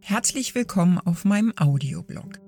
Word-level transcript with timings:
Herzlich 0.00 0.54
willkommen 0.54 0.98
auf 0.98 1.24
meinem 1.24 1.52
Audioblog. 1.56 2.38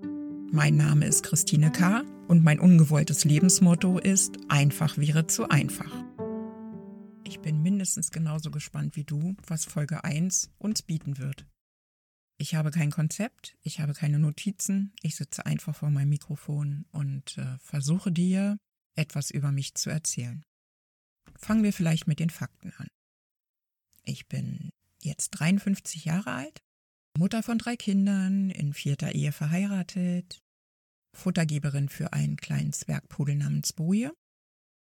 Mein 0.53 0.77
Name 0.77 1.07
ist 1.07 1.23
Christine 1.25 1.73
K. 1.73 2.03
und 2.29 2.45
mein 2.45 2.61
ungewolltes 2.61 3.25
Lebensmotto 3.25 3.99
ist 3.99 4.37
Einfach 4.49 4.97
wäre 4.99 5.27
zu 5.27 5.49
einfach. 5.49 5.91
Ich 7.25 7.41
bin 7.41 7.63
mindestens 7.63 8.11
genauso 8.11 8.51
gespannt 8.51 8.97
wie 8.97 9.05
du, 9.05 9.35
was 9.47 9.65
Folge 9.65 10.05
1 10.05 10.51
uns 10.59 10.83
bieten 10.83 11.19
wird. 11.19 11.47
Ich 12.39 12.55
habe 12.55 12.71
kein 12.71 12.91
Konzept, 12.91 13.57
ich 13.63 13.81
habe 13.81 13.95
keine 13.95 14.19
Notizen, 14.19 14.93
ich 15.03 15.17
sitze 15.17 15.47
einfach 15.47 15.75
vor 15.75 15.91
meinem 15.91 16.11
Mikrofon 16.11 16.85
und 16.93 17.39
äh, 17.39 17.59
versuche 17.59 18.13
dir 18.13 18.59
etwas 18.95 19.31
über 19.31 19.53
mich 19.53 19.75
zu 19.75 19.91
erzählen. 19.91 20.43
Fangen 21.39 21.63
wir 21.63 21.73
vielleicht 21.73 22.07
mit 22.07 22.21
den 22.21 22.31
Fakten 22.31 22.73
an. 22.77 22.89
Ich 24.05 24.29
bin 24.29 24.71
jetzt 25.03 25.31
53 25.31 26.05
Jahre 26.05 26.33
alt, 26.33 26.63
Mutter 27.19 27.43
von 27.43 27.59
drei 27.59 27.77
Kindern, 27.77 28.51
in 28.51 28.73
vierter 28.73 29.15
Ehe 29.15 29.33
verheiratet, 29.33 30.43
Futtergeberin 31.17 31.89
für 31.89 32.13
einen 32.13 32.37
kleinen 32.37 32.73
Zwergpudel 32.73 33.37
namens 33.37 33.73
Boje. 33.73 34.13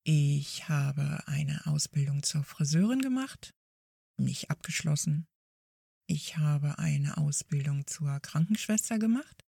Ich 0.05 0.69
habe 0.69 1.27
eine 1.27 1.67
Ausbildung 1.67 2.23
zur 2.23 2.45
Friseurin 2.45 3.01
gemacht, 3.01 3.55
nicht 4.21 4.51
abgeschlossen. 4.51 5.27
Ich 6.07 6.37
habe 6.37 6.79
eine 6.79 7.17
Ausbildung 7.17 7.87
zur 7.87 8.21
Krankenschwester 8.21 8.99
gemacht, 8.99 9.43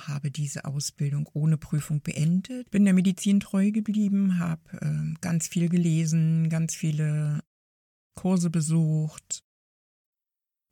habe 0.00 0.30
diese 0.30 0.64
Ausbildung 0.64 1.28
ohne 1.34 1.58
Prüfung 1.58 2.00
beendet, 2.00 2.70
bin 2.70 2.84
der 2.84 2.94
Medizin 2.94 3.40
treu 3.40 3.70
geblieben, 3.70 4.38
habe 4.38 4.62
äh, 4.80 5.14
ganz 5.20 5.48
viel 5.48 5.68
gelesen, 5.68 6.48
ganz 6.48 6.74
viele 6.74 7.42
Kurse 8.14 8.48
besucht, 8.48 9.43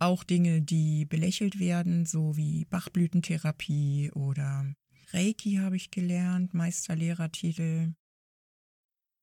auch 0.03 0.25
Dinge, 0.25 0.63
die 0.63 1.05
belächelt 1.05 1.59
werden, 1.59 2.07
so 2.07 2.37
wie 2.37 2.65
Bachblütentherapie 2.65 4.11
oder 4.13 4.75
Reiki 5.13 5.57
habe 5.57 5.77
ich 5.77 5.91
gelernt, 5.91 6.55
Meisterlehrertitel. 6.55 7.95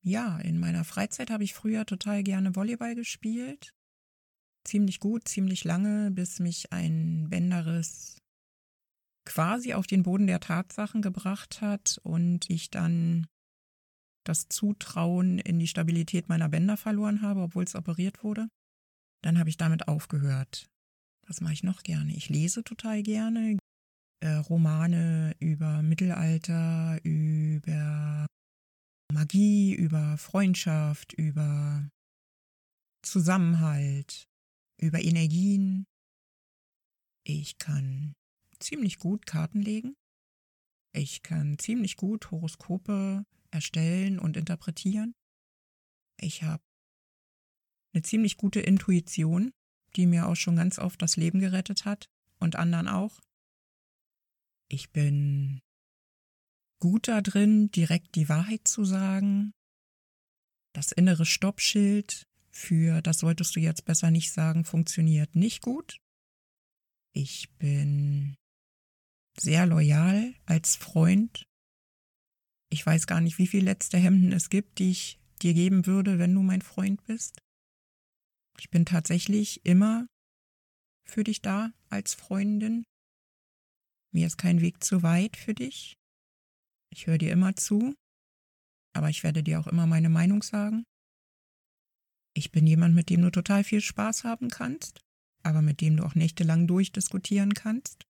Ja, 0.02 0.38
in 0.38 0.58
meiner 0.58 0.84
Freizeit 0.84 1.30
habe 1.30 1.44
ich 1.44 1.52
früher 1.52 1.84
total 1.84 2.22
gerne 2.22 2.56
Volleyball 2.56 2.94
gespielt. 2.94 3.74
Ziemlich 4.64 5.00
gut, 5.00 5.28
ziemlich 5.28 5.64
lange, 5.64 6.10
bis 6.10 6.38
mich 6.38 6.72
ein 6.72 7.28
Bänderriss 7.28 8.18
quasi 9.26 9.74
auf 9.74 9.86
den 9.86 10.02
Boden 10.02 10.26
der 10.26 10.40
Tatsachen 10.40 11.02
gebracht 11.02 11.60
hat 11.60 12.00
und 12.02 12.48
ich 12.48 12.70
dann 12.70 13.26
das 14.24 14.48
Zutrauen 14.48 15.38
in 15.38 15.58
die 15.58 15.66
Stabilität 15.66 16.28
meiner 16.28 16.48
Bänder 16.48 16.76
verloren 16.76 17.20
habe, 17.20 17.42
obwohl 17.42 17.64
es 17.64 17.74
operiert 17.74 18.24
wurde. 18.24 18.48
Dann 19.22 19.38
habe 19.38 19.50
ich 19.50 19.58
damit 19.58 19.88
aufgehört. 19.88 20.69
Was 21.30 21.40
mache 21.40 21.52
ich 21.52 21.62
noch 21.62 21.84
gerne? 21.84 22.12
Ich 22.16 22.28
lese 22.28 22.64
total 22.64 23.04
gerne. 23.04 23.56
Äh, 24.20 24.34
Romane 24.34 25.36
über 25.38 25.80
Mittelalter, 25.80 26.98
über 27.04 28.26
Magie, 29.12 29.72
über 29.72 30.18
Freundschaft, 30.18 31.12
über 31.12 31.88
Zusammenhalt, 33.02 34.24
über 34.82 35.00
Energien. 35.00 35.86
Ich 37.24 37.58
kann 37.58 38.12
ziemlich 38.58 38.98
gut 38.98 39.24
Karten 39.24 39.62
legen. 39.62 39.94
Ich 40.92 41.22
kann 41.22 41.60
ziemlich 41.60 41.96
gut 41.96 42.32
Horoskope 42.32 43.24
erstellen 43.52 44.18
und 44.18 44.36
interpretieren. 44.36 45.14
Ich 46.20 46.42
habe 46.42 46.64
eine 47.94 48.02
ziemlich 48.02 48.36
gute 48.36 48.58
Intuition, 48.58 49.52
die 49.96 50.06
mir 50.06 50.28
auch 50.28 50.36
schon 50.36 50.56
ganz 50.56 50.78
oft 50.78 51.00
das 51.02 51.16
Leben 51.16 51.40
gerettet 51.40 51.84
hat 51.84 52.08
und 52.38 52.56
anderen 52.56 52.88
auch. 52.88 53.20
Ich 54.68 54.90
bin 54.90 55.60
gut 56.80 57.08
da 57.08 57.20
drin, 57.20 57.70
direkt 57.70 58.14
die 58.14 58.28
Wahrheit 58.28 58.66
zu 58.66 58.84
sagen. 58.84 59.52
Das 60.72 60.92
innere 60.92 61.26
Stoppschild 61.26 62.26
für 62.50 63.00
das 63.02 63.18
solltest 63.18 63.54
du 63.56 63.60
jetzt 63.60 63.84
besser 63.84 64.10
nicht 64.10 64.32
sagen, 64.32 64.64
funktioniert 64.64 65.34
nicht 65.34 65.62
gut. 65.62 65.98
Ich 67.12 67.50
bin 67.58 68.36
sehr 69.38 69.66
loyal 69.66 70.34
als 70.46 70.76
Freund. 70.76 71.44
Ich 72.70 72.84
weiß 72.84 73.06
gar 73.06 73.20
nicht, 73.20 73.38
wie 73.38 73.46
viele 73.46 73.64
letzte 73.64 73.98
Hemden 73.98 74.32
es 74.32 74.50
gibt, 74.50 74.78
die 74.78 74.90
ich 74.90 75.18
dir 75.42 75.54
geben 75.54 75.86
würde, 75.86 76.18
wenn 76.18 76.34
du 76.34 76.42
mein 76.42 76.62
Freund 76.62 77.02
bist. 77.04 77.40
Ich 78.58 78.70
bin 78.70 78.84
tatsächlich 78.84 79.64
immer 79.64 80.06
für 81.04 81.24
dich 81.24 81.42
da 81.42 81.72
als 81.88 82.14
Freundin. 82.14 82.84
Mir 84.12 84.26
ist 84.26 84.38
kein 84.38 84.60
Weg 84.60 84.82
zu 84.82 85.02
weit 85.02 85.36
für 85.36 85.54
dich. 85.54 85.96
Ich 86.92 87.06
höre 87.06 87.18
dir 87.18 87.32
immer 87.32 87.54
zu, 87.56 87.94
aber 88.92 89.08
ich 89.08 89.22
werde 89.22 89.42
dir 89.42 89.60
auch 89.60 89.66
immer 89.66 89.86
meine 89.86 90.08
Meinung 90.08 90.42
sagen. 90.42 90.84
Ich 92.34 92.52
bin 92.52 92.66
jemand, 92.66 92.94
mit 92.94 93.10
dem 93.10 93.22
du 93.22 93.30
total 93.30 93.64
viel 93.64 93.80
Spaß 93.80 94.24
haben 94.24 94.48
kannst, 94.50 95.00
aber 95.42 95.62
mit 95.62 95.80
dem 95.80 95.96
du 95.96 96.04
auch 96.04 96.14
nächtelang 96.14 96.66
durchdiskutieren 96.66 97.54
kannst. 97.54 98.06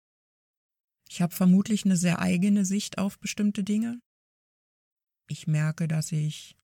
Ich 1.09 1.21
habe 1.21 1.33
vermutlich 1.33 1.85
eine 1.85 1.97
sehr 1.97 2.19
eigene 2.19 2.65
Sicht 2.65 2.97
auf 2.97 3.19
bestimmte 3.19 3.63
Dinge. 3.63 3.99
Ich 5.27 5.47
merke, 5.47 5.87
dass 5.87 6.11
ich 6.11 6.58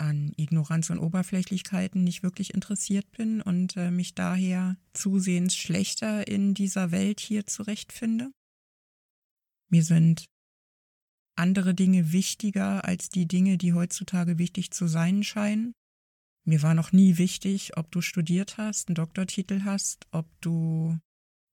an 0.00 0.32
Ignoranz 0.36 0.90
und 0.90 0.98
Oberflächlichkeiten 0.98 2.02
nicht 2.02 2.22
wirklich 2.22 2.54
interessiert 2.54 3.10
bin 3.12 3.42
und 3.42 3.76
äh, 3.76 3.90
mich 3.90 4.14
daher 4.14 4.76
zusehends 4.94 5.54
schlechter 5.54 6.26
in 6.26 6.54
dieser 6.54 6.90
Welt 6.90 7.20
hier 7.20 7.46
zurechtfinde. 7.46 8.32
Mir 9.70 9.84
sind 9.84 10.24
andere 11.36 11.74
Dinge 11.74 12.12
wichtiger 12.12 12.84
als 12.84 13.08
die 13.08 13.26
Dinge, 13.26 13.58
die 13.58 13.72
heutzutage 13.72 14.38
wichtig 14.38 14.70
zu 14.72 14.88
sein 14.88 15.22
scheinen. 15.22 15.72
Mir 16.44 16.62
war 16.62 16.74
noch 16.74 16.92
nie 16.92 17.18
wichtig, 17.18 17.76
ob 17.76 17.92
du 17.92 18.00
studiert 18.00 18.56
hast, 18.56 18.88
einen 18.88 18.94
Doktortitel 18.94 19.62
hast, 19.64 20.06
ob 20.10 20.26
du 20.40 20.98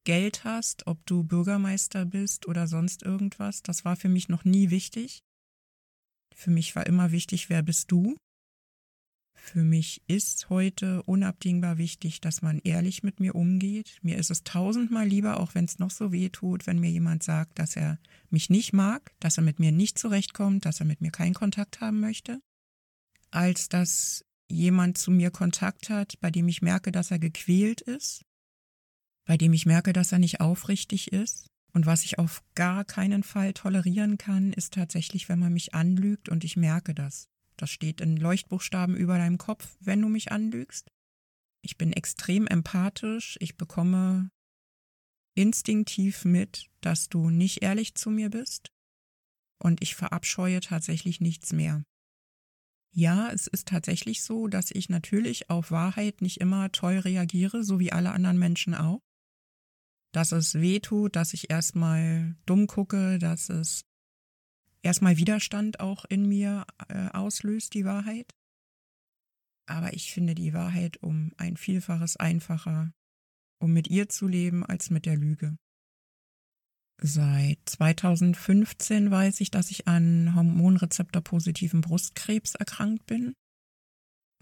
Geld 0.05 0.45
hast, 0.45 0.87
ob 0.87 1.05
du 1.05 1.23
Bürgermeister 1.23 2.05
bist 2.05 2.47
oder 2.47 2.67
sonst 2.67 3.03
irgendwas. 3.03 3.61
Das 3.61 3.83
war 3.83 3.97
für 3.97 4.09
mich 4.09 4.29
noch 4.29 4.45
nie 4.45 4.69
wichtig. 4.69 5.19
Für 6.33 6.49
mich 6.49 6.75
war 6.75 6.87
immer 6.87 7.11
wichtig, 7.11 7.49
wer 7.49 7.61
bist 7.61 7.91
du? 7.91 8.15
Für 9.47 9.63
mich 9.63 10.01
ist 10.07 10.49
heute 10.49 11.03
unabdingbar 11.03 11.77
wichtig, 11.77 12.19
dass 12.19 12.41
man 12.41 12.59
ehrlich 12.65 13.01
mit 13.01 13.21
mir 13.21 13.33
umgeht. 13.33 13.97
Mir 14.01 14.17
ist 14.17 14.29
es 14.29 14.43
tausendmal 14.43 15.07
lieber, 15.07 15.39
auch 15.39 15.55
wenn 15.55 15.63
es 15.63 15.79
noch 15.79 15.89
so 15.89 16.11
weh 16.11 16.27
tut, 16.27 16.67
wenn 16.67 16.79
mir 16.79 16.91
jemand 16.91 17.23
sagt, 17.23 17.57
dass 17.57 17.77
er 17.77 17.97
mich 18.29 18.49
nicht 18.49 18.73
mag, 18.73 19.13
dass 19.21 19.37
er 19.37 19.43
mit 19.43 19.59
mir 19.59 19.71
nicht 19.71 19.97
zurechtkommt, 19.97 20.65
dass 20.65 20.81
er 20.81 20.85
mit 20.85 20.99
mir 20.99 21.11
keinen 21.11 21.33
Kontakt 21.33 21.79
haben 21.79 22.01
möchte, 22.01 22.41
als 23.31 23.69
dass 23.69 24.25
jemand 24.49 24.97
zu 24.97 25.11
mir 25.11 25.31
Kontakt 25.31 25.89
hat, 25.89 26.19
bei 26.19 26.29
dem 26.29 26.49
ich 26.49 26.61
merke, 26.61 26.91
dass 26.91 27.11
er 27.11 27.19
gequält 27.19 27.79
ist, 27.79 28.25
bei 29.25 29.37
dem 29.37 29.53
ich 29.53 29.65
merke, 29.65 29.93
dass 29.93 30.11
er 30.11 30.19
nicht 30.19 30.41
aufrichtig 30.41 31.13
ist. 31.13 31.47
Und 31.71 31.85
was 31.85 32.03
ich 32.03 32.19
auf 32.19 32.43
gar 32.53 32.83
keinen 32.83 33.23
Fall 33.23 33.53
tolerieren 33.53 34.17
kann, 34.17 34.51
ist 34.51 34.73
tatsächlich, 34.73 35.29
wenn 35.29 35.39
man 35.39 35.53
mich 35.53 35.73
anlügt 35.73 36.27
und 36.27 36.43
ich 36.43 36.57
merke 36.57 36.93
das. 36.93 37.29
Das 37.57 37.71
steht 37.71 38.01
in 38.01 38.17
Leuchtbuchstaben 38.17 38.95
über 38.95 39.17
deinem 39.17 39.37
Kopf, 39.37 39.77
wenn 39.79 40.01
du 40.01 40.09
mich 40.09 40.31
anlügst. 40.31 40.91
Ich 41.63 41.77
bin 41.77 41.91
extrem 41.91 42.47
empathisch. 42.47 43.37
Ich 43.41 43.57
bekomme 43.57 44.29
instinktiv 45.35 46.25
mit, 46.25 46.69
dass 46.81 47.09
du 47.09 47.29
nicht 47.29 47.61
ehrlich 47.63 47.95
zu 47.95 48.09
mir 48.09 48.29
bist. 48.29 48.71
Und 49.59 49.81
ich 49.81 49.95
verabscheue 49.95 50.59
tatsächlich 50.59 51.19
nichts 51.19 51.51
mehr. 51.51 51.83
Ja, 52.93 53.31
es 53.31 53.47
ist 53.47 53.67
tatsächlich 53.67 54.23
so, 54.23 54.47
dass 54.47 54.71
ich 54.71 54.89
natürlich 54.89 55.49
auf 55.49 55.71
Wahrheit 55.71 56.21
nicht 56.21 56.39
immer 56.39 56.71
toll 56.71 56.99
reagiere, 56.99 57.63
so 57.63 57.79
wie 57.79 57.91
alle 57.91 58.11
anderen 58.11 58.39
Menschen 58.39 58.73
auch. 58.73 59.01
Dass 60.13 60.31
es 60.31 60.55
weh 60.55 60.79
tut, 60.79 61.15
dass 61.15 61.33
ich 61.33 61.49
erstmal 61.49 62.35
dumm 62.45 62.65
gucke, 62.65 63.19
dass 63.19 63.49
es 63.49 63.83
erstmal 64.81 65.17
Widerstand 65.17 65.79
auch 65.79 66.05
in 66.05 66.27
mir 66.27 66.65
äh, 66.89 67.09
auslöst, 67.09 67.73
die 67.73 67.85
Wahrheit. 67.85 68.33
Aber 69.69 69.93
ich 69.93 70.13
finde 70.13 70.33
die 70.33 70.53
Wahrheit 70.53 70.97
um 71.03 71.31
ein 71.37 71.57
Vielfaches 71.57 72.17
einfacher, 72.17 72.91
um 73.59 73.73
mit 73.73 73.89
ihr 73.89 74.07
zu 74.07 74.27
leben, 74.27 74.65
als 74.65 74.89
mit 74.89 75.05
der 75.05 75.17
Lüge. 75.17 75.57
Seit 76.99 77.59
2015 77.65 79.11
weiß 79.11 79.41
ich, 79.41 79.51
dass 79.51 79.69
ich 79.69 79.87
an 79.87 80.33
hormonrezeptorpositiven 80.33 81.81
Brustkrebs 81.81 82.55
erkrankt 82.55 83.05
bin 83.05 83.33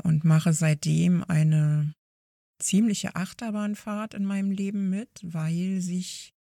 und 0.04 0.24
mache 0.24 0.54
seitdem 0.54 1.24
eine 1.24 1.94
ziemliche 2.62 3.16
Achterbahnfahrt 3.16 4.14
in 4.14 4.26
meinem 4.26 4.52
Leben 4.52 4.90
mit, 4.90 5.10
weil 5.22 5.82
sich 5.82 6.35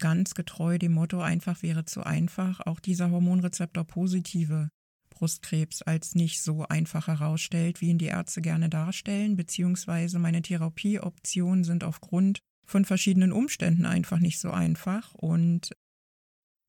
ganz 0.00 0.34
getreu 0.34 0.78
dem 0.78 0.92
Motto 0.92 1.20
einfach 1.20 1.62
wäre 1.62 1.84
zu 1.84 2.02
einfach 2.02 2.60
auch 2.66 2.80
dieser 2.80 3.10
Hormonrezeptor 3.10 3.84
positive 3.84 4.70
Brustkrebs 5.10 5.82
als 5.82 6.14
nicht 6.14 6.42
so 6.42 6.66
einfach 6.66 7.06
herausstellt, 7.06 7.80
wie 7.80 7.90
ihn 7.90 7.98
die 7.98 8.06
Ärzte 8.06 8.40
gerne 8.40 8.68
darstellen, 8.68 9.36
beziehungsweise 9.36 10.18
meine 10.18 10.42
Therapieoptionen 10.42 11.62
sind 11.62 11.84
aufgrund 11.84 12.40
von 12.66 12.84
verschiedenen 12.84 13.32
Umständen 13.32 13.84
einfach 13.84 14.18
nicht 14.18 14.40
so 14.40 14.50
einfach. 14.50 15.14
Und 15.14 15.72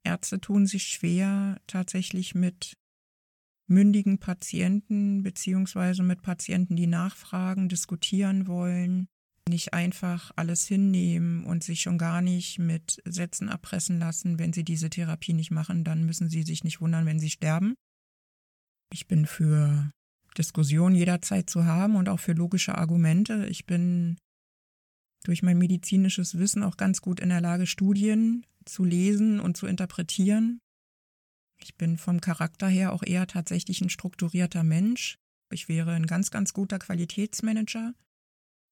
Ärzte 0.04 0.42
tun 0.42 0.68
sich 0.68 0.84
schwer 0.84 1.62
tatsächlich 1.68 2.36
mit 2.36 2.74
mündigen 3.68 4.20
Patienten 4.20 5.24
beziehungsweise 5.24 6.04
mit 6.04 6.22
Patienten, 6.22 6.76
die 6.76 6.88
nachfragen, 6.88 7.70
diskutieren 7.70 8.48
wollen, 8.48 9.08
nicht 9.50 9.74
einfach 9.74 10.32
alles 10.36 10.66
hinnehmen 10.68 11.44
und 11.44 11.64
sich 11.64 11.82
schon 11.82 11.98
gar 11.98 12.22
nicht 12.22 12.60
mit 12.60 13.02
Sätzen 13.06 13.50
erpressen 13.50 14.00
lassen, 14.00 14.40
wenn 14.40 14.54
sie 14.54 14.64
diese 14.64 14.90
Therapie 14.90 15.34
nicht 15.34 15.52
machen, 15.52 15.84
dann 15.84 16.06
müssen 16.06 16.30
sie 16.30 16.44
sich 16.44 16.64
nicht 16.64 16.82
wundern, 16.82 17.06
wenn 17.06 17.20
sie 17.20 17.30
sterben. 17.30 17.76
Ich 18.94 19.08
bin 19.08 19.26
für 19.26 19.92
Diskussionen 20.38 20.96
jederzeit 20.96 21.50
zu 21.50 21.66
haben 21.66 21.96
und 21.96 22.10
auch 22.10 22.20
für 22.20 22.34
logische 22.34 22.78
Argumente. 22.78 23.46
Ich 23.48 23.66
bin 23.66 24.18
durch 25.24 25.44
mein 25.44 25.58
medizinisches 25.58 26.38
Wissen 26.38 26.64
auch 26.64 26.78
ganz 26.78 27.02
gut 27.02 27.20
in 27.20 27.30
der 27.30 27.42
Lage, 27.42 27.68
Studien 27.68 28.46
zu 28.66 28.84
lesen 28.84 29.40
und 29.40 29.58
zu 29.58 29.68
interpretieren. 29.68 30.60
Ich 31.60 31.76
bin 31.76 31.98
vom 31.98 32.22
Charakter 32.22 32.68
her 32.68 32.94
auch 32.94 33.04
eher 33.04 33.28
tatsächlich 33.28 33.82
ein 33.82 33.90
strukturierter 33.90 34.64
Mensch. 34.64 35.18
Ich 35.52 35.68
wäre 35.68 35.92
ein 35.92 36.08
ganz, 36.08 36.32
ganz 36.32 36.54
guter 36.54 36.80
Qualitätsmanager, 36.80 37.94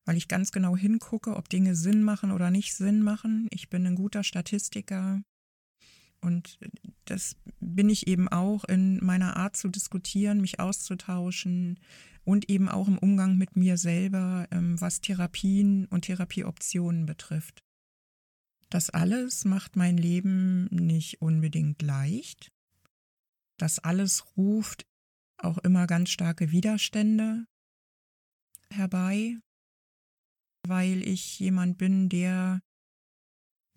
weil 0.09 0.17
ich 0.17 0.27
ganz 0.27 0.51
genau 0.51 0.75
hingucke, 0.75 1.35
ob 1.35 1.49
Dinge 1.49 1.75
Sinn 1.75 2.01
machen 2.01 2.31
oder 2.31 2.49
nicht 2.49 2.73
Sinn 2.73 3.03
machen. 3.03 3.47
Ich 3.51 3.69
bin 3.69 3.85
ein 3.85 3.93
guter 3.93 4.23
Statistiker. 4.23 5.21
Und 6.19 6.57
das 7.05 7.35
bin 7.59 7.91
ich 7.91 8.07
eben 8.07 8.27
auch 8.27 8.63
in 8.63 9.05
meiner 9.05 9.37
Art 9.37 9.55
zu 9.55 9.67
diskutieren, 9.67 10.41
mich 10.41 10.59
auszutauschen 10.59 11.79
und 12.23 12.49
eben 12.49 12.69
auch 12.69 12.87
im 12.87 12.97
Umgang 12.97 13.37
mit 13.37 13.55
mir 13.55 13.77
selber, 13.77 14.47
ähm, 14.49 14.81
was 14.81 15.01
Therapien 15.01 15.85
und 15.85 16.05
Therapieoptionen 16.05 17.05
betrifft. 17.05 17.61
Das 18.71 18.89
alles 18.89 19.45
macht 19.45 19.75
mein 19.75 19.97
Leben 19.97 20.65
nicht 20.71 21.21
unbedingt 21.21 21.83
leicht. 21.83 22.51
Das 23.59 23.77
alles 23.77 24.25
ruft 24.35 24.87
auch 25.37 25.59
immer 25.59 25.85
ganz 25.85 26.09
starke 26.09 26.49
Widerstände 26.49 27.45
herbei, 28.71 29.37
weil 30.67 31.07
ich 31.07 31.39
jemand 31.39 31.77
bin, 31.77 32.09
der 32.09 32.61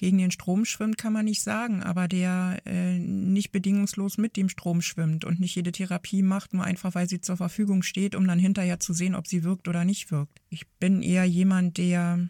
gegen 0.03 0.19
den 0.19 0.33
Strom 0.33 0.65
schwimmt, 0.65 0.99
kann 0.99 1.13
man 1.13 1.27
nicht 1.27 1.43
sagen, 1.43 1.83
aber 1.83 2.09
der 2.09 2.61
äh, 2.65 2.99
nicht 2.99 3.53
bedingungslos 3.53 4.19
mit 4.19 4.37
dem 4.37 4.49
Strom 4.49 4.83
schwimmt 4.83 5.25
und 5.25 5.39
nicht 5.39 5.55
jede 5.55 5.71
Therapie 5.71 6.23
macht, 6.23 6.55
nur 6.55 6.65
einfach, 6.65 6.97
weil 6.97 7.09
sie 7.09 7.21
zur 7.21 7.37
Verfügung 7.37 7.85
steht, 7.85 8.17
um 8.17 8.27
dann 8.27 8.41
hinterher 8.41 8.81
zu 8.81 8.95
sehen, 8.95 9.15
ob 9.15 9.29
sie 9.29 9.45
wirkt 9.45 9.69
oder 9.69 9.85
nicht 9.85 10.11
wirkt. 10.11 10.41
Ich 10.49 10.69
bin 10.81 11.03
eher 11.03 11.25
jemand, 11.25 11.79
der 11.79 12.29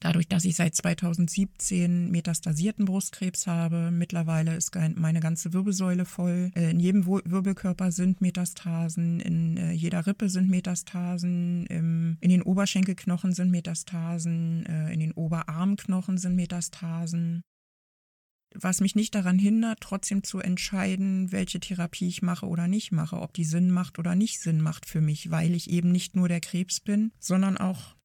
Dadurch, 0.00 0.28
dass 0.28 0.44
ich 0.44 0.54
seit 0.54 0.76
2017 0.76 2.10
metastasierten 2.10 2.84
Brustkrebs 2.84 3.48
habe, 3.48 3.90
mittlerweile 3.90 4.54
ist 4.54 4.72
meine 4.94 5.18
ganze 5.18 5.52
Wirbelsäule 5.52 6.04
voll. 6.04 6.52
Äh, 6.54 6.70
in 6.70 6.78
jedem 6.78 7.06
Wirbelkörper 7.06 7.90
sind 7.90 8.20
Metastasen, 8.20 9.18
in 9.18 9.56
äh, 9.56 9.72
jeder 9.72 10.06
Rippe 10.06 10.28
sind 10.28 10.48
Metastasen, 10.48 11.66
in 11.66 12.16
den 12.20 12.42
Oberschenkelknochen 12.42 13.32
sind 13.32 13.50
Metastasen, 13.50 14.64
äh, 14.66 14.92
in 14.92 15.00
den 15.00 15.12
Oberarmknochen 15.12 16.16
sind 16.16 16.36
Metastasen. 16.36 17.42
Was 18.54 18.80
mich 18.80 18.94
nicht 18.94 19.14
daran 19.14 19.38
hindert, 19.38 19.80
trotzdem 19.80 20.22
zu 20.22 20.38
entscheiden, 20.38 21.32
welche 21.32 21.60
Therapie 21.60 22.08
ich 22.08 22.22
mache 22.22 22.46
oder 22.46 22.66
nicht 22.66 22.92
mache, 22.92 23.20
ob 23.20 23.34
die 23.34 23.44
Sinn 23.44 23.70
macht 23.70 23.98
oder 23.98 24.14
nicht 24.14 24.40
Sinn 24.40 24.60
macht 24.60 24.86
für 24.86 25.00
mich, 25.00 25.30
weil 25.30 25.54
ich 25.54 25.70
eben 25.70 25.92
nicht 25.92 26.16
nur 26.16 26.28
der 26.28 26.40
Krebs 26.40 26.80
bin, 26.80 27.12
sondern 27.18 27.58
auch 27.58 27.97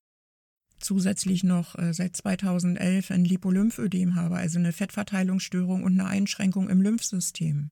zusätzlich 0.83 1.43
noch 1.43 1.77
äh, 1.77 1.93
seit 1.93 2.15
2011 2.15 3.11
ein 3.11 3.25
Lipolymphödem 3.25 4.15
habe, 4.15 4.37
also 4.37 4.59
eine 4.59 4.73
Fettverteilungsstörung 4.73 5.83
und 5.83 5.99
eine 5.99 6.07
Einschränkung 6.07 6.69
im 6.69 6.81
Lymphsystem. 6.81 7.69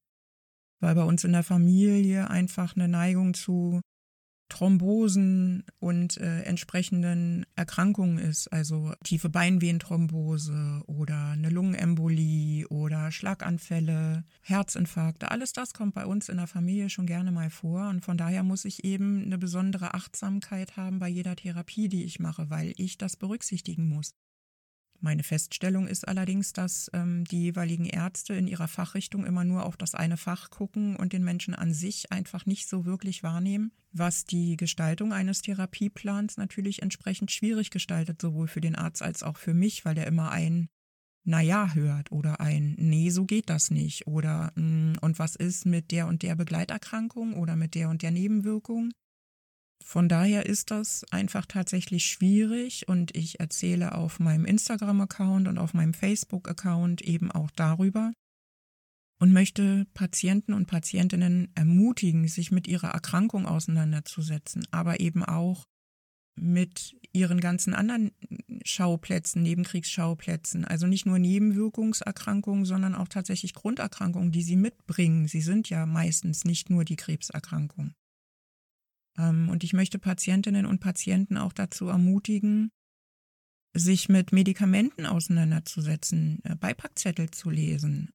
Weil 0.79 0.95
bei 0.95 1.03
uns 1.03 1.23
in 1.23 1.33
der 1.33 1.43
Familie 1.43 2.29
einfach 2.29 2.75
eine 2.75 2.87
Neigung 2.87 3.33
zu 3.33 3.81
Thrombosen 4.51 5.63
und 5.79 6.17
äh, 6.17 6.41
entsprechenden 6.41 7.45
Erkrankungen 7.55 8.17
ist, 8.17 8.47
also 8.49 8.93
tiefe 9.03 9.29
Beinvenenthrombose 9.29 10.83
oder 10.87 11.29
eine 11.29 11.49
Lungenembolie 11.49 12.67
oder 12.67 13.11
Schlaganfälle, 13.11 14.25
Herzinfarkte, 14.41 15.31
alles 15.31 15.53
das 15.53 15.73
kommt 15.73 15.95
bei 15.95 16.05
uns 16.05 16.27
in 16.27 16.37
der 16.37 16.47
Familie 16.47 16.89
schon 16.89 17.05
gerne 17.05 17.31
mal 17.31 17.49
vor 17.49 17.87
und 17.87 18.03
von 18.03 18.17
daher 18.17 18.43
muss 18.43 18.65
ich 18.65 18.83
eben 18.83 19.23
eine 19.23 19.37
besondere 19.37 19.93
Achtsamkeit 19.93 20.75
haben 20.75 20.99
bei 20.99 21.07
jeder 21.07 21.35
Therapie, 21.35 21.87
die 21.87 22.03
ich 22.03 22.19
mache, 22.19 22.49
weil 22.49 22.73
ich 22.75 22.97
das 22.97 23.15
berücksichtigen 23.15 23.87
muss. 23.87 24.13
Meine 25.03 25.23
Feststellung 25.23 25.87
ist 25.87 26.07
allerdings, 26.07 26.53
dass 26.53 26.91
ähm, 26.93 27.25
die 27.25 27.41
jeweiligen 27.41 27.87
Ärzte 27.87 28.35
in 28.35 28.47
ihrer 28.47 28.67
Fachrichtung 28.67 29.25
immer 29.25 29.43
nur 29.43 29.65
auf 29.65 29.75
das 29.75 29.95
eine 29.95 30.15
Fach 30.15 30.51
gucken 30.51 30.95
und 30.95 31.11
den 31.11 31.23
Menschen 31.23 31.55
an 31.55 31.73
sich 31.73 32.11
einfach 32.11 32.45
nicht 32.45 32.69
so 32.69 32.85
wirklich 32.85 33.23
wahrnehmen, 33.23 33.71
was 33.91 34.25
die 34.25 34.57
Gestaltung 34.57 35.11
eines 35.11 35.41
Therapieplans 35.41 36.37
natürlich 36.37 36.83
entsprechend 36.83 37.31
schwierig 37.31 37.71
gestaltet, 37.71 38.21
sowohl 38.21 38.47
für 38.47 38.61
den 38.61 38.75
Arzt 38.75 39.01
als 39.01 39.23
auch 39.23 39.37
für 39.37 39.55
mich, 39.55 39.85
weil 39.85 39.95
der 39.95 40.05
immer 40.05 40.29
ein 40.29 40.69
Naja 41.23 41.73
hört 41.73 42.11
oder 42.11 42.39
ein 42.39 42.75
Nee, 42.77 43.09
so 43.09 43.25
geht 43.25 43.49
das 43.49 43.71
nicht 43.71 44.05
oder 44.05 44.51
mm, 44.55 44.97
und 45.01 45.17
was 45.17 45.35
ist 45.35 45.65
mit 45.65 45.89
der 45.89 46.05
und 46.05 46.21
der 46.21 46.35
Begleiterkrankung 46.35 47.33
oder 47.33 47.55
mit 47.55 47.73
der 47.73 47.89
und 47.89 48.03
der 48.03 48.11
Nebenwirkung 48.11 48.91
von 49.91 50.07
daher 50.07 50.45
ist 50.45 50.71
das 50.71 51.03
einfach 51.11 51.45
tatsächlich 51.45 52.05
schwierig 52.05 52.87
und 52.87 53.13
ich 53.13 53.41
erzähle 53.41 53.93
auf 53.93 54.21
meinem 54.21 54.45
Instagram-Account 54.45 55.49
und 55.49 55.57
auf 55.57 55.73
meinem 55.73 55.93
Facebook-Account 55.93 57.01
eben 57.01 57.29
auch 57.29 57.51
darüber 57.51 58.13
und 59.19 59.33
möchte 59.33 59.85
Patienten 59.93 60.53
und 60.53 60.67
Patientinnen 60.67 61.51
ermutigen, 61.55 62.25
sich 62.29 62.51
mit 62.51 62.69
ihrer 62.69 62.91
Erkrankung 62.91 63.45
auseinanderzusetzen, 63.45 64.65
aber 64.71 65.01
eben 65.01 65.25
auch 65.25 65.65
mit 66.37 66.95
ihren 67.11 67.41
ganzen 67.41 67.73
anderen 67.73 68.11
Schauplätzen, 68.63 69.41
Nebenkriegsschauplätzen, 69.41 70.63
also 70.63 70.87
nicht 70.87 71.05
nur 71.05 71.19
Nebenwirkungserkrankungen, 71.19 72.63
sondern 72.63 72.95
auch 72.95 73.09
tatsächlich 73.09 73.53
Grunderkrankungen, 73.53 74.31
die 74.31 74.43
sie 74.43 74.55
mitbringen. 74.55 75.27
Sie 75.27 75.41
sind 75.41 75.69
ja 75.69 75.85
meistens 75.85 76.45
nicht 76.45 76.69
nur 76.69 76.85
die 76.85 76.95
Krebserkrankung. 76.95 77.93
Ähm, 79.17 79.49
und 79.49 79.63
ich 79.63 79.73
möchte 79.73 79.99
Patientinnen 79.99 80.65
und 80.65 80.79
Patienten 80.79 81.37
auch 81.37 81.53
dazu 81.53 81.87
ermutigen, 81.87 82.71
sich 83.73 84.09
mit 84.09 84.31
Medikamenten 84.31 85.05
auseinanderzusetzen, 85.05 86.39
äh, 86.43 86.55
Beipackzettel 86.55 87.31
zu 87.31 87.49
lesen, 87.49 88.11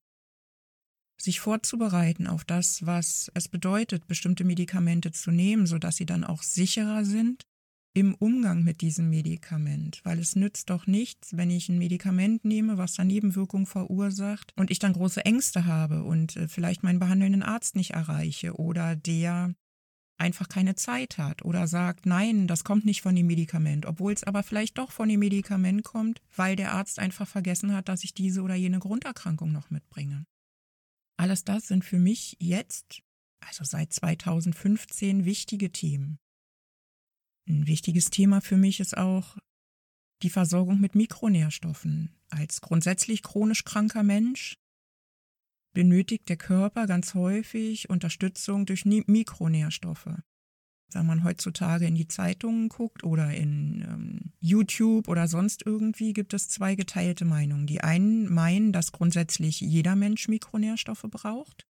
sich 1.21 1.41
vorzubereiten 1.41 2.27
auf 2.27 2.45
das, 2.45 2.85
was 2.85 3.31
es 3.35 3.49
bedeutet, 3.49 4.07
bestimmte 4.07 4.45
Medikamente 4.45 5.13
zu 5.13 5.31
nehmen, 5.31 5.67
sodass 5.67 5.97
sie 5.97 6.07
dann 6.07 6.25
auch 6.25 6.43
sicherer 6.43 7.05
sind 7.05 7.47
im 7.95 8.15
Umgang 8.15 8.63
mit 8.63 8.83
diesem 8.83 9.09
Medikament, 9.09 10.03
weil 10.05 10.19
es 10.19 10.37
nützt 10.37 10.69
doch 10.69 10.87
nichts, 10.87 11.35
wenn 11.35 11.49
ich 11.49 11.71
ein 11.71 11.79
Medikament 11.79 12.45
nehme, 12.45 12.77
was 12.77 12.93
dann 12.93 13.07
Nebenwirkungen 13.07 13.65
verursacht 13.65 14.53
und 14.57 14.71
ich 14.71 14.79
dann 14.79 14.93
große 14.93 15.25
Ängste 15.25 15.65
habe 15.65 16.05
und 16.05 16.37
äh, 16.37 16.49
vielleicht 16.49 16.83
meinen 16.83 16.99
behandelnden 16.99 17.43
Arzt 17.43 17.75
nicht 17.75 17.93
erreiche 17.93 18.57
oder 18.57 18.97
der 18.97 19.55
einfach 20.19 20.49
keine 20.49 20.75
Zeit 20.75 21.19
hat 21.19 21.45
oder 21.45 21.67
sagt, 21.67 22.07
nein, 22.07 22.47
das 22.47 22.65
kommt 22.65 22.85
nicht 22.85 23.03
von 23.03 23.15
dem 23.15 23.27
Medikament, 23.27 23.87
obwohl 23.87 24.13
es 24.13 24.25
aber 24.25 24.43
vielleicht 24.43 24.79
doch 24.79 24.91
von 24.91 25.09
dem 25.09 25.21
Medikament 25.21 25.85
kommt, 25.85 26.23
weil 26.35 26.57
der 26.57 26.73
Arzt 26.73 26.99
einfach 26.99 27.29
vergessen 27.29 27.75
hat, 27.75 27.89
dass 27.89 28.05
ich 28.05 28.15
diese 28.15 28.43
oder 28.43 28.55
jene 28.55 28.79
Grunderkrankung 28.79 29.53
noch 29.53 29.71
mitbringe. 29.71 30.27
Alles 31.19 31.45
das 31.45 31.69
sind 31.69 31.85
für 31.85 31.99
mich 31.99 32.37
jetzt, 32.41 33.03
also 33.41 33.65
seit 33.65 33.93
2015, 33.93 35.25
wichtige 35.25 35.71
Themen. 35.71 36.19
Ein 37.49 37.67
wichtiges 37.67 38.11
Thema 38.11 38.41
für 38.41 38.57
mich 38.57 38.81
ist 38.81 38.97
auch 38.97 39.37
die 40.23 40.31
Versorgung 40.31 40.81
mit 40.81 40.95
Mikronährstoffen. 40.95 42.11
Als 42.29 42.61
grundsätzlich 42.61 43.23
chronisch 43.23 43.65
kranker 43.65 44.03
Mensch 44.03 44.59
benötigt 45.77 46.31
der 46.31 46.39
Körper 46.39 46.87
ganz 46.87 47.13
häufig 47.13 47.91
Unterstützung 47.91 48.65
durch 48.65 48.87
Mikronährstoffe. 48.87 50.09
Wenn 50.95 51.05
man 51.05 51.23
heutzutage 51.23 51.87
in 51.87 51.95
die 51.95 52.09
Zeitungen 52.09 52.71
guckt 52.71 53.05
oder 53.05 53.35
in 53.35 53.85
ähm, 53.87 54.33
YouTube 54.41 55.07
oder 55.07 55.29
sonst 55.29 55.67
irgendwie, 55.67 56.15
gibt 56.15 56.33
es 56.33 56.49
zwei 56.49 56.77
geteilte 56.77 57.27
Meinungen. 57.27 57.67
Die 57.67 57.83
einen 57.83 58.33
meinen, 58.33 58.73
dass 58.73 58.91
grundsätzlich 58.91 59.61
jeder 59.61 59.97
Mensch 59.97 60.29
Mikronährstoffe 60.29 61.05
braucht. 61.11 61.67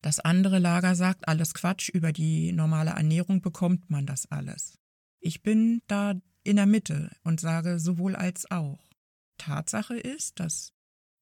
Das 0.00 0.18
andere 0.18 0.58
Lager 0.58 0.94
sagt, 0.94 1.28
alles 1.28 1.52
Quatsch, 1.52 1.90
über 1.90 2.12
die 2.12 2.52
normale 2.52 2.92
Ernährung 2.92 3.42
bekommt 3.42 3.90
man 3.90 4.06
das 4.06 4.30
alles. 4.32 4.78
Ich 5.18 5.42
bin 5.42 5.82
da 5.88 6.14
in 6.42 6.56
der 6.56 6.64
Mitte 6.64 7.14
und 7.22 7.38
sage 7.38 7.78
sowohl 7.78 8.16
als 8.16 8.50
auch. 8.50 8.88
Tatsache 9.36 9.98
ist, 9.98 10.40
dass 10.40 10.72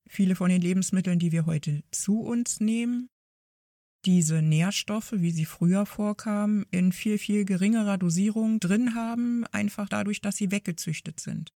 viele 0.08 0.34
von 0.34 0.50
den 0.50 0.62
Lebensmitteln, 0.62 1.18
die 1.18 1.32
wir 1.32 1.46
heute 1.46 1.82
zu 1.90 2.20
uns 2.20 2.60
nehmen, 2.60 3.08
diese 4.04 4.42
Nährstoffe, 4.42 5.12
wie 5.12 5.30
sie 5.30 5.44
früher 5.44 5.84
vorkamen, 5.86 6.66
in 6.70 6.92
viel, 6.92 7.18
viel 7.18 7.44
geringerer 7.44 7.98
Dosierung 7.98 8.60
drin 8.60 8.94
haben, 8.94 9.44
einfach 9.46 9.88
dadurch, 9.88 10.20
dass 10.20 10.36
sie 10.36 10.50
weggezüchtet 10.50 11.20
sind. 11.20 11.52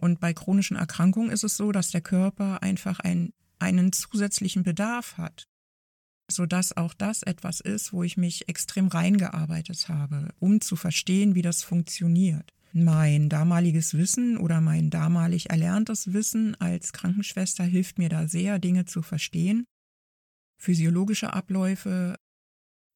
Und 0.00 0.20
bei 0.20 0.32
chronischen 0.32 0.76
Erkrankungen 0.76 1.30
ist 1.30 1.44
es 1.44 1.56
so, 1.56 1.72
dass 1.72 1.90
der 1.90 2.00
Körper 2.00 2.62
einfach 2.62 3.00
ein, 3.00 3.32
einen 3.58 3.92
zusätzlichen 3.92 4.62
Bedarf 4.62 5.16
hat, 5.16 5.48
sodass 6.30 6.76
auch 6.76 6.94
das 6.94 7.22
etwas 7.22 7.60
ist, 7.60 7.92
wo 7.92 8.02
ich 8.02 8.16
mich 8.16 8.48
extrem 8.48 8.88
reingearbeitet 8.88 9.88
habe, 9.88 10.28
um 10.38 10.60
zu 10.60 10.76
verstehen, 10.76 11.34
wie 11.34 11.42
das 11.42 11.62
funktioniert. 11.62 12.52
Mein 12.72 13.28
damaliges 13.28 13.94
Wissen 13.94 14.36
oder 14.36 14.60
mein 14.60 14.90
damalig 14.90 15.50
erlerntes 15.50 16.12
Wissen 16.12 16.54
als 16.60 16.92
Krankenschwester 16.92 17.64
hilft 17.64 17.98
mir 17.98 18.08
da 18.08 18.28
sehr, 18.28 18.60
Dinge 18.60 18.84
zu 18.84 19.02
verstehen, 19.02 19.66
physiologische 20.56 21.32
Abläufe 21.32 22.16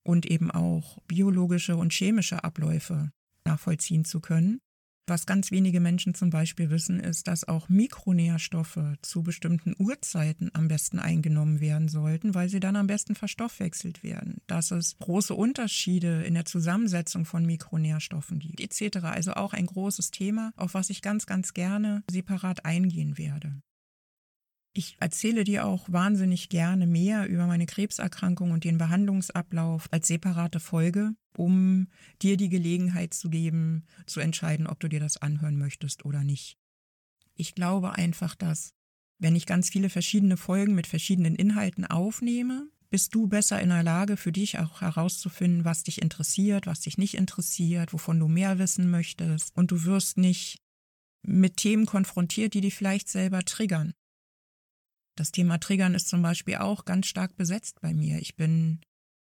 und 0.04 0.26
eben 0.26 0.52
auch 0.52 1.02
biologische 1.08 1.76
und 1.76 1.92
chemische 1.92 2.44
Abläufe 2.44 3.10
nachvollziehen 3.44 4.04
zu 4.04 4.20
können. 4.20 4.60
Was 5.06 5.26
ganz 5.26 5.50
wenige 5.50 5.80
Menschen 5.80 6.14
zum 6.14 6.30
Beispiel 6.30 6.70
wissen, 6.70 6.98
ist, 6.98 7.28
dass 7.28 7.46
auch 7.46 7.68
Mikronährstoffe 7.68 8.80
zu 9.02 9.22
bestimmten 9.22 9.74
Uhrzeiten 9.78 10.50
am 10.54 10.68
besten 10.68 10.98
eingenommen 10.98 11.60
werden 11.60 11.88
sollten, 11.88 12.34
weil 12.34 12.48
sie 12.48 12.60
dann 12.60 12.76
am 12.76 12.86
besten 12.86 13.14
verstoffwechselt 13.14 14.02
werden. 14.02 14.38
Dass 14.46 14.70
es 14.70 14.96
große 14.98 15.34
Unterschiede 15.34 16.22
in 16.22 16.32
der 16.32 16.46
Zusammensetzung 16.46 17.26
von 17.26 17.44
Mikronährstoffen 17.44 18.38
gibt, 18.38 18.60
etc. 18.60 19.04
Also 19.04 19.34
auch 19.34 19.52
ein 19.52 19.66
großes 19.66 20.10
Thema, 20.10 20.52
auf 20.56 20.72
was 20.72 20.88
ich 20.88 21.02
ganz, 21.02 21.26
ganz 21.26 21.52
gerne 21.52 22.02
separat 22.10 22.64
eingehen 22.64 23.18
werde. 23.18 23.60
Ich 24.76 24.96
erzähle 24.98 25.44
dir 25.44 25.66
auch 25.66 25.90
wahnsinnig 25.90 26.48
gerne 26.48 26.88
mehr 26.88 27.28
über 27.28 27.46
meine 27.46 27.64
Krebserkrankung 27.64 28.50
und 28.50 28.64
den 28.64 28.76
Behandlungsablauf 28.76 29.86
als 29.92 30.08
separate 30.08 30.58
Folge, 30.58 31.14
um 31.36 31.86
dir 32.22 32.36
die 32.36 32.48
Gelegenheit 32.48 33.14
zu 33.14 33.30
geben, 33.30 33.84
zu 34.06 34.18
entscheiden, 34.18 34.66
ob 34.66 34.80
du 34.80 34.88
dir 34.88 34.98
das 34.98 35.16
anhören 35.16 35.56
möchtest 35.56 36.04
oder 36.04 36.24
nicht. 36.24 36.58
Ich 37.36 37.54
glaube 37.54 37.92
einfach, 37.92 38.34
dass 38.34 38.74
wenn 39.20 39.36
ich 39.36 39.46
ganz 39.46 39.70
viele 39.70 39.90
verschiedene 39.90 40.36
Folgen 40.36 40.74
mit 40.74 40.88
verschiedenen 40.88 41.36
Inhalten 41.36 41.84
aufnehme, 41.84 42.68
bist 42.90 43.14
du 43.14 43.28
besser 43.28 43.60
in 43.60 43.68
der 43.68 43.84
Lage, 43.84 44.16
für 44.16 44.32
dich 44.32 44.58
auch 44.58 44.80
herauszufinden, 44.80 45.64
was 45.64 45.84
dich 45.84 46.02
interessiert, 46.02 46.66
was 46.66 46.80
dich 46.80 46.98
nicht 46.98 47.14
interessiert, 47.14 47.92
wovon 47.92 48.18
du 48.18 48.26
mehr 48.26 48.58
wissen 48.58 48.90
möchtest. 48.90 49.56
Und 49.56 49.70
du 49.70 49.84
wirst 49.84 50.16
nicht 50.16 50.58
mit 51.22 51.58
Themen 51.58 51.86
konfrontiert, 51.86 52.54
die 52.54 52.60
dich 52.60 52.74
vielleicht 52.74 53.08
selber 53.08 53.44
triggern. 53.44 53.94
Das 55.16 55.30
Thema 55.30 55.58
Triggern 55.58 55.94
ist 55.94 56.08
zum 56.08 56.22
Beispiel 56.22 56.56
auch 56.56 56.84
ganz 56.84 57.06
stark 57.06 57.36
besetzt 57.36 57.80
bei 57.80 57.94
mir. 57.94 58.18
Ich 58.18 58.36
bin 58.36 58.80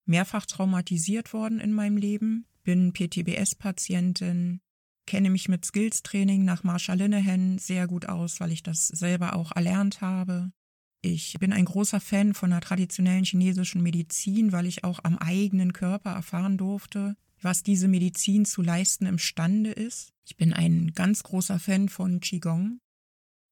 mehrfach 0.04 0.46
traumatisiert 0.46 1.32
worden 1.32 1.60
in 1.60 1.72
meinem 1.72 1.96
Leben, 1.96 2.46
bin 2.62 2.92
PTBS-Patientin, 2.92 4.60
kenne 5.06 5.30
mich 5.30 5.48
mit 5.48 5.64
Skills-Training 5.64 6.44
nach 6.44 6.64
Marshall 6.64 6.98
Linehan 6.98 7.58
sehr 7.58 7.86
gut 7.86 8.06
aus, 8.06 8.40
weil 8.40 8.52
ich 8.52 8.62
das 8.62 8.88
selber 8.88 9.34
auch 9.34 9.52
erlernt 9.54 10.02
habe. 10.02 10.52
Ich 11.00 11.34
bin 11.38 11.52
ein 11.52 11.64
großer 11.64 12.00
Fan 12.00 12.34
von 12.34 12.50
der 12.50 12.60
traditionellen 12.60 13.24
chinesischen 13.24 13.82
Medizin, 13.82 14.52
weil 14.52 14.66
ich 14.66 14.84
auch 14.84 15.00
am 15.04 15.16
eigenen 15.16 15.72
Körper 15.72 16.10
erfahren 16.10 16.58
durfte, 16.58 17.16
was 17.40 17.62
diese 17.62 17.88
Medizin 17.88 18.44
zu 18.44 18.62
leisten 18.62 19.06
imstande 19.06 19.70
ist. 19.70 20.12
Ich 20.26 20.36
bin 20.36 20.52
ein 20.52 20.92
ganz 20.94 21.22
großer 21.22 21.58
Fan 21.58 21.88
von 21.88 22.20
Qigong, 22.20 22.80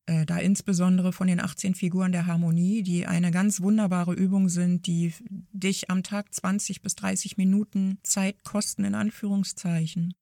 da 0.07 0.39
insbesondere 0.39 1.13
von 1.13 1.27
den 1.27 1.41
18 1.41 1.75
Figuren 1.75 2.13
der 2.13 2.27
Harmonie, 2.27 2.83
die 2.83 3.07
eine 3.07 3.33
ganz 3.33 3.61
wunderbare 3.61 4.15
Übung 4.15 4.49
sind, 4.49 4.87
die 4.87 5.13
dich 5.53 5.91
am 5.91 6.05
Tag 6.05 6.33
20 6.33 6.81
bis 6.81 6.95
30 6.95 7.37
Minuten 7.37 7.99
Zeit 8.05 8.45
kosten, 8.45 8.85
in 8.85 8.95
Anführungszeichen, 8.95 10.15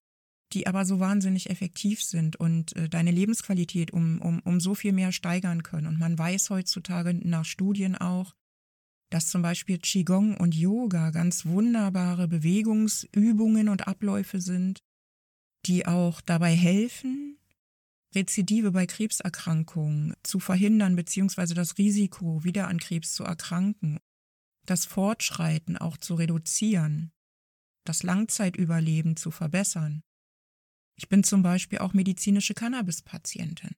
die 0.55 0.67
aber 0.67 0.87
so 0.87 1.01
wahnsinnig 1.01 1.51
effektiv 1.51 2.03
sind 2.03 2.37
und 2.37 2.75
äh, 2.77 2.89
deine 2.89 3.11
Lebensqualität 3.11 3.93
um, 3.93 4.23
um, 4.23 4.41
um 4.41 4.59
so 4.59 4.75
viel 4.75 4.93
mehr 4.93 5.13
steigern 5.13 5.63
können. 5.63 5.87
Und 5.87 5.99
man 5.99 6.19
weiß 6.19 6.49
heutzutage 6.49 7.13
nach 7.13 7.45
Studien 7.45 7.95
auch, 7.95 8.35
dass 9.11 9.29
zum 9.29 9.43
Beispiel 9.43 9.79
Qigong 9.79 10.37
und 10.39 10.55
Yoga 10.55 11.11
ganz 11.11 11.45
wunderbare 11.45 12.27
Bewegungsübungen 12.27 13.69
und 13.69 13.87
Abläufe 13.87 14.41
sind, 14.41 14.83
die 15.67 15.87
auch 15.87 16.21
dabei 16.21 16.55
helfen, 16.55 17.39
Rezidive 18.15 18.71
bei 18.71 18.87
Krebserkrankungen 18.87 20.15
zu 20.23 20.41
verhindern 20.41 20.97
bzw. 20.97 21.55
das 21.55 21.79
Risiko, 21.79 22.45
wieder 22.45 22.69
an 22.69 22.79
Krebs 22.79 23.15
zu 23.15 23.25
erkranken, 23.25 23.99
das 24.67 24.85
Fortschreiten 24.87 25.77
auch 25.77 25.97
zu 25.97 26.15
reduzieren, 26.15 27.13
das 27.85 28.03
Langzeitüberleben 28.03 29.17
zu 29.17 29.31
verbessern. 29.31 30.03
Ich 30.97 31.09
bin 31.09 31.25
zum 31.25 31.43
Beispiel 31.43 31.79
auch 31.79 31.93
medizinische 31.93 32.55
Cannabis-Patientin. 32.55 33.73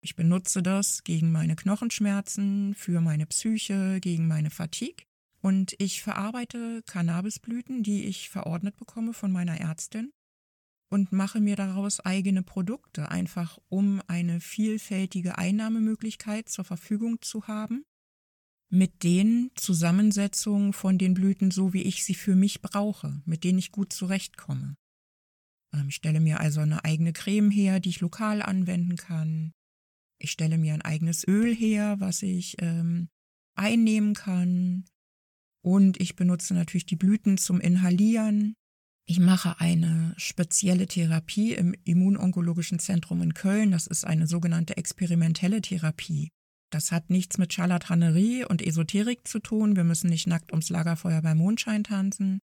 Ich 0.00 0.16
benutze 0.16 0.62
das 0.62 1.04
gegen 1.04 1.30
meine 1.30 1.54
Knochenschmerzen, 1.54 2.74
für 2.74 3.00
meine 3.00 3.26
Psyche, 3.26 4.00
gegen 4.00 4.26
meine 4.26 4.50
Fatigue 4.50 5.06
und 5.40 5.74
ich 5.78 6.02
verarbeite 6.02 6.82
Cannabisblüten, 6.86 7.84
die 7.84 8.04
ich 8.04 8.28
verordnet 8.28 8.76
bekomme 8.76 9.12
von 9.12 9.30
meiner 9.30 9.60
Ärztin 9.60 10.12
und 10.92 11.10
mache 11.10 11.40
mir 11.40 11.56
daraus 11.56 12.00
eigene 12.00 12.42
Produkte, 12.42 13.10
einfach 13.10 13.58
um 13.70 14.02
eine 14.08 14.40
vielfältige 14.40 15.38
Einnahmemöglichkeit 15.38 16.50
zur 16.50 16.66
Verfügung 16.66 17.22
zu 17.22 17.48
haben, 17.48 17.86
mit 18.68 19.02
den 19.02 19.50
Zusammensetzungen 19.54 20.74
von 20.74 20.98
den 20.98 21.14
Blüten, 21.14 21.50
so 21.50 21.72
wie 21.72 21.80
ich 21.80 22.04
sie 22.04 22.14
für 22.14 22.36
mich 22.36 22.60
brauche, 22.60 23.22
mit 23.24 23.42
denen 23.42 23.58
ich 23.58 23.72
gut 23.72 23.94
zurechtkomme. 23.94 24.74
Ähm, 25.74 25.88
ich 25.88 25.94
stelle 25.94 26.20
mir 26.20 26.40
also 26.40 26.60
eine 26.60 26.84
eigene 26.84 27.14
Creme 27.14 27.50
her, 27.50 27.80
die 27.80 27.88
ich 27.88 28.00
lokal 28.00 28.42
anwenden 28.42 28.96
kann. 28.96 29.52
Ich 30.20 30.30
stelle 30.30 30.58
mir 30.58 30.74
ein 30.74 30.82
eigenes 30.82 31.26
Öl 31.26 31.54
her, 31.54 32.00
was 32.00 32.22
ich 32.22 32.56
ähm, 32.58 33.08
einnehmen 33.54 34.12
kann. 34.12 34.84
Und 35.64 35.98
ich 36.02 36.16
benutze 36.16 36.52
natürlich 36.52 36.84
die 36.84 36.96
Blüten 36.96 37.38
zum 37.38 37.60
Inhalieren. 37.62 38.56
Ich 39.04 39.18
mache 39.18 39.60
eine 39.60 40.14
spezielle 40.16 40.86
Therapie 40.86 41.54
im 41.54 41.74
Immunonkologischen 41.84 42.78
Zentrum 42.78 43.20
in 43.22 43.34
Köln. 43.34 43.72
Das 43.72 43.86
ist 43.86 44.04
eine 44.04 44.26
sogenannte 44.26 44.76
experimentelle 44.76 45.60
Therapie. 45.60 46.30
Das 46.70 46.92
hat 46.92 47.10
nichts 47.10 47.36
mit 47.36 47.52
Charlatanerie 47.52 48.44
und 48.44 48.62
Esoterik 48.62 49.26
zu 49.28 49.40
tun. 49.40 49.76
Wir 49.76 49.84
müssen 49.84 50.08
nicht 50.08 50.26
nackt 50.26 50.52
ums 50.52 50.70
Lagerfeuer 50.70 51.20
beim 51.20 51.38
Mondschein 51.38 51.84
tanzen, 51.84 52.40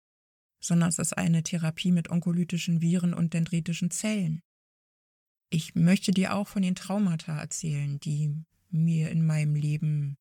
sondern 0.63 0.89
es 0.89 0.97
ist 0.97 1.13
eine 1.13 1.43
Therapie 1.43 1.91
mit 1.91 2.09
onkolytischen 2.09 2.81
Viren 2.81 3.13
und 3.13 3.33
dendritischen 3.33 3.91
Zellen. 3.91 4.41
Ich 5.51 5.75
möchte 5.75 6.11
dir 6.11 6.33
auch 6.33 6.47
von 6.47 6.63
den 6.63 6.75
Traumata 6.75 7.37
erzählen, 7.37 7.99
die 7.99 8.33
mir 8.69 9.11
in 9.11 9.25
meinem 9.25 9.55
Leben 9.55 10.17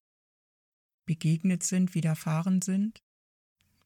begegnet 1.07 1.63
sind, 1.63 1.95
widerfahren 1.95 2.61
sind. 2.61 3.04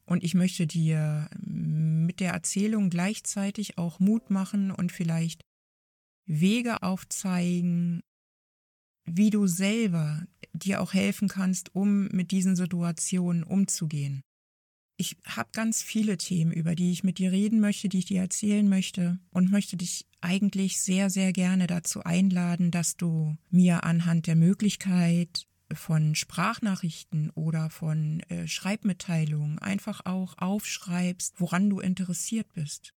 Und 0.09 0.25
ich 0.25 0.33
möchte 0.33 0.67
dir 0.67 1.29
mit 1.39 2.21
der 2.21 2.33
Erzählung 2.33 2.89
gleichzeitig 2.89 3.77
auch 3.77 4.01
Mut 4.01 4.31
machen 4.31 4.71
und 4.71 4.91
vielleicht 4.91 5.43
Wege 6.25 6.83
aufzeigen, 6.83 8.01
wie 9.05 9.29
du 9.29 9.47
selber 9.47 10.25
dir 10.55 10.81
auch 10.81 10.95
helfen 10.95 11.29
kannst, 11.29 11.75
um 11.75 12.09
mit 12.09 12.31
diesen 12.31 12.57
Situationen 12.57 13.43
umzugehen. 13.43 14.23
Ich 14.97 15.19
habe 15.27 15.51
ganz 15.53 15.83
viele 15.83 16.17
Themen, 16.17 16.53
über 16.53 16.75
die 16.75 16.91
ich 16.91 17.05
mit 17.05 17.19
dir 17.19 17.31
reden 17.31 17.61
möchte, 17.61 17.91
die 17.91 17.99
ich 17.99 18.07
dir 18.07 18.23
erzählen 18.23 18.67
möchte 18.67 19.19
und 19.31 19.51
möchte 19.51 19.77
dich 19.77 20.07
eigentlich 20.23 20.81
sehr, 20.81 21.11
sehr 21.11 21.35
gerne 21.35 21.67
dazu 21.67 22.03
einladen, 22.03 22.71
dass 22.71 22.97
du 22.97 23.37
mir 23.51 23.85
anhand 23.85 24.27
der 24.27 24.37
Möglichkeit 24.37 25.48
von 25.73 26.15
Sprachnachrichten 26.15 27.31
oder 27.31 27.71
von 27.71 28.21
äh, 28.29 28.47
Schreibmitteilungen 28.47 29.59
einfach 29.59 30.07
auch 30.07 30.39
aufschreibst, 30.39 31.35
woran 31.39 31.69
du 31.69 31.81
interessiert 31.81 32.53
bist, 32.55 32.95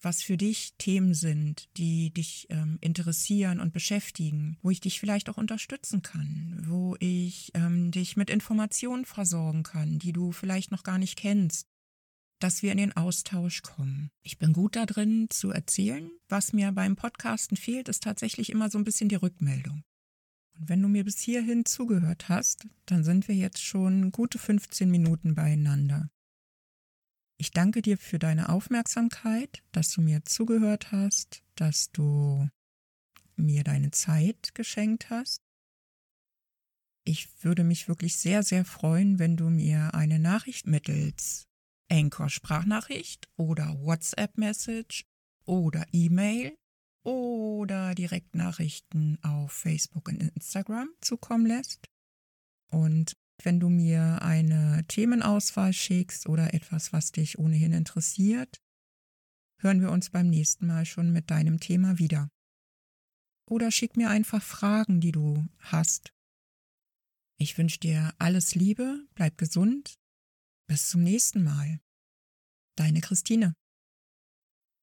was 0.00 0.22
für 0.22 0.36
dich 0.36 0.74
Themen 0.78 1.14
sind, 1.14 1.68
die 1.76 2.12
dich 2.12 2.46
ähm, 2.50 2.78
interessieren 2.80 3.60
und 3.60 3.72
beschäftigen, 3.72 4.58
wo 4.62 4.70
ich 4.70 4.80
dich 4.80 4.98
vielleicht 4.98 5.28
auch 5.28 5.36
unterstützen 5.36 6.02
kann, 6.02 6.58
wo 6.66 6.96
ich 6.98 7.50
ähm, 7.54 7.90
dich 7.90 8.16
mit 8.16 8.30
Informationen 8.30 9.04
versorgen 9.04 9.62
kann, 9.62 9.98
die 9.98 10.12
du 10.12 10.32
vielleicht 10.32 10.70
noch 10.70 10.82
gar 10.82 10.98
nicht 10.98 11.16
kennst, 11.16 11.66
dass 12.40 12.62
wir 12.62 12.72
in 12.72 12.78
den 12.78 12.96
Austausch 12.96 13.62
kommen. 13.62 14.10
Ich 14.22 14.38
bin 14.38 14.52
gut 14.52 14.74
da 14.74 14.86
drin 14.86 15.26
zu 15.28 15.50
erzählen. 15.50 16.10
Was 16.28 16.52
mir 16.52 16.72
beim 16.72 16.96
Podcasten 16.96 17.56
fehlt, 17.56 17.88
ist 17.88 18.02
tatsächlich 18.02 18.50
immer 18.50 18.70
so 18.70 18.78
ein 18.78 18.84
bisschen 18.84 19.08
die 19.08 19.16
Rückmeldung. 19.16 19.84
Wenn 20.62 20.82
du 20.82 20.88
mir 20.88 21.04
bis 21.04 21.18
hierhin 21.18 21.64
zugehört 21.64 22.28
hast, 22.28 22.68
dann 22.84 23.02
sind 23.02 23.28
wir 23.28 23.34
jetzt 23.34 23.64
schon 23.64 24.12
gute 24.12 24.38
15 24.38 24.90
Minuten 24.90 25.34
beieinander. 25.34 26.10
Ich 27.38 27.50
danke 27.50 27.80
dir 27.80 27.96
für 27.96 28.18
deine 28.18 28.50
Aufmerksamkeit, 28.50 29.62
dass 29.72 29.90
du 29.90 30.02
mir 30.02 30.22
zugehört 30.26 30.92
hast, 30.92 31.42
dass 31.54 31.90
du 31.92 32.46
mir 33.36 33.64
deine 33.64 33.90
Zeit 33.90 34.54
geschenkt 34.54 35.08
hast. 35.08 35.40
Ich 37.04 37.42
würde 37.42 37.64
mich 37.64 37.88
wirklich 37.88 38.18
sehr, 38.18 38.42
sehr 38.42 38.66
freuen, 38.66 39.18
wenn 39.18 39.38
du 39.38 39.48
mir 39.48 39.94
eine 39.94 40.18
Nachricht 40.18 40.66
mittels 40.66 41.48
Anchor 41.90 42.28
Sprachnachricht 42.28 43.30
oder 43.36 43.80
WhatsApp 43.80 44.36
Message 44.36 45.06
oder 45.46 45.86
E-Mail 45.92 46.54
oder 47.02 47.94
direkt 47.94 48.34
Nachrichten 48.34 49.18
auf 49.22 49.52
Facebook 49.52 50.08
und 50.08 50.22
Instagram 50.22 50.88
zukommen 51.00 51.46
lässt. 51.46 51.88
Und 52.70 53.16
wenn 53.42 53.58
du 53.58 53.68
mir 53.68 54.22
eine 54.22 54.84
Themenauswahl 54.86 55.72
schickst 55.72 56.28
oder 56.28 56.52
etwas, 56.54 56.92
was 56.92 57.12
dich 57.12 57.38
ohnehin 57.38 57.72
interessiert, 57.72 58.60
hören 59.60 59.80
wir 59.80 59.90
uns 59.90 60.10
beim 60.10 60.28
nächsten 60.28 60.66
Mal 60.66 60.84
schon 60.84 61.12
mit 61.12 61.30
deinem 61.30 61.58
Thema 61.58 61.98
wieder. 61.98 62.30
Oder 63.48 63.70
schick 63.70 63.96
mir 63.96 64.10
einfach 64.10 64.42
Fragen, 64.42 65.00
die 65.00 65.12
du 65.12 65.44
hast. 65.58 66.12
Ich 67.36 67.56
wünsche 67.56 67.80
dir 67.80 68.14
alles 68.18 68.54
Liebe, 68.54 69.06
bleib 69.14 69.38
gesund. 69.38 69.98
Bis 70.68 70.88
zum 70.88 71.02
nächsten 71.02 71.42
Mal. 71.42 71.80
Deine 72.76 73.00
Christine. 73.00 73.54